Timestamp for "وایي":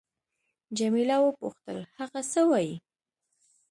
2.49-2.75